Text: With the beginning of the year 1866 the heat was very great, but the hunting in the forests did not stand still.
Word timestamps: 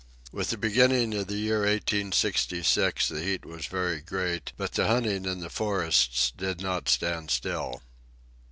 With 0.31 0.49
the 0.49 0.57
beginning 0.57 1.13
of 1.13 1.27
the 1.27 1.35
year 1.35 1.59
1866 1.59 3.07
the 3.07 3.21
heat 3.21 3.45
was 3.45 3.67
very 3.67 4.01
great, 4.01 4.51
but 4.57 4.71
the 4.71 4.87
hunting 4.87 5.25
in 5.25 5.41
the 5.41 5.49
forests 5.51 6.33
did 6.35 6.59
not 6.59 6.89
stand 6.89 7.29
still. 7.29 7.83